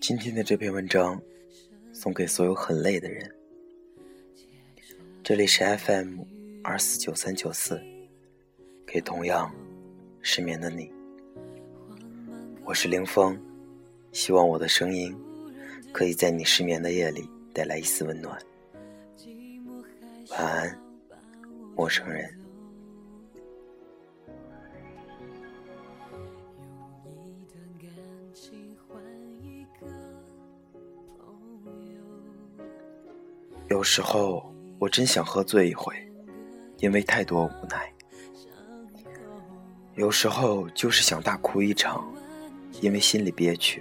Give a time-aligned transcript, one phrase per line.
[0.00, 1.20] 今天的这篇文章
[1.92, 3.30] 送给所有很累的人。
[5.22, 6.24] 这里是 fm
[6.62, 7.78] 二四九三九四
[8.86, 9.54] 给同样
[10.22, 10.95] 失眠的你。
[12.66, 13.40] 我是凌风，
[14.10, 15.16] 希望我的声音
[15.92, 18.36] 可以在你失眠的夜里带来一丝温暖。
[20.30, 20.78] 晚安，
[21.76, 22.28] 陌生人。
[33.68, 35.94] 有时候我真想喝醉一回，
[36.78, 37.78] 因为太多无奈；
[39.94, 42.12] 有时候就是想大哭一场，
[42.80, 43.80] 因为心里憋屈；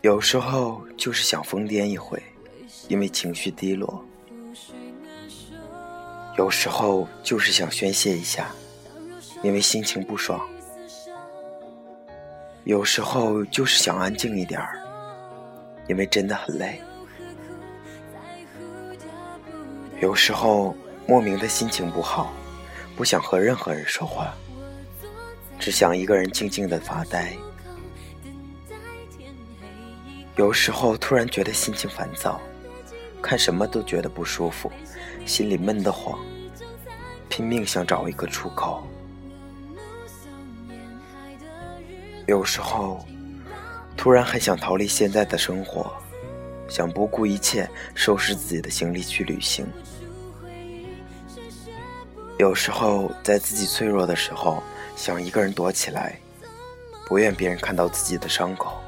[0.00, 2.20] 有时候就是想疯癫一回，
[2.88, 4.02] 因为情绪低落；
[6.38, 8.50] 有时候就是想宣泄一下，
[9.42, 10.40] 因为心情不爽；
[12.64, 14.78] 有时候就是想安静一点儿，
[15.88, 16.80] 因为真的很累。
[20.00, 20.74] 有时候
[21.06, 22.32] 莫名的心情不好，
[22.96, 24.34] 不想和任何人说话，
[25.60, 27.36] 只想一个人静静的发呆。
[30.36, 32.40] 有时候突然觉得心情烦躁，
[33.20, 34.72] 看什么都觉得不舒服，
[35.26, 36.18] 心里闷得慌，
[37.28, 38.82] 拼命想找一个出口。
[42.26, 43.04] 有时候
[43.96, 45.92] 突然很想逃离现在的生活。
[46.68, 49.66] 想不顾一切收拾自己的行李去旅行。
[52.38, 54.62] 有时候在自己脆弱的时候，
[55.00, 56.14] 想一个人躲起来，
[57.06, 58.78] 不愿别人看到自己的伤口。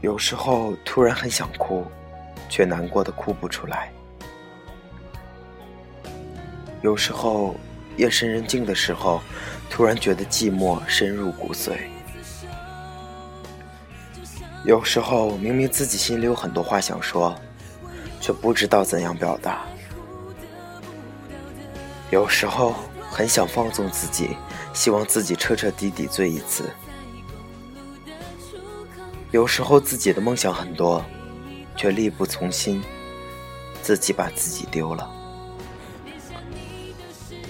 [0.00, 1.84] 有时候突然很想哭，
[2.48, 3.92] 却难过的哭不出来。
[6.80, 7.54] 有时候
[7.98, 9.20] 夜深人静的时候，
[9.68, 11.80] 突然觉得寂寞深入骨髓。
[14.64, 17.38] 有时候明明自己心里有很多话想说，
[18.22, 19.66] 却不知道怎样表达。
[22.10, 22.74] 有时候
[23.10, 24.36] 很想放纵自己，
[24.72, 26.70] 希望自己彻彻底底醉一次。
[29.32, 31.04] 有时候自己的梦想很多，
[31.76, 32.80] 却力不从心，
[33.82, 35.10] 自己把自己丢了。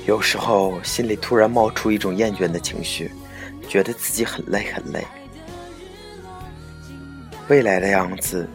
[0.07, 3.13] 有时候心里突然冒出一种厌倦的情绪，
[3.69, 5.07] 觉得自己很累很累。
[7.49, 8.49] 未来的样子，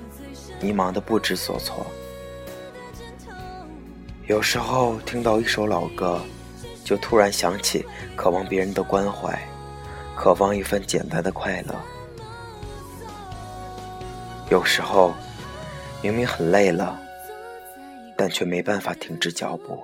[0.61, 1.85] 迷茫的不知所措。
[4.27, 6.19] 有时候听到一首老歌，
[6.85, 7.83] 就突然想起
[8.15, 9.37] 渴望别人的关怀，
[10.15, 11.75] 渴望一份简单的快乐。
[14.49, 15.13] 有时候
[16.01, 16.97] 明明很累了，
[18.15, 19.83] 但却没办法停止脚步。